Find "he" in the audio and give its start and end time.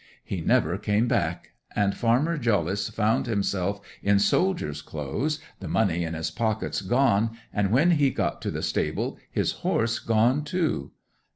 0.23-0.41, 7.91-8.09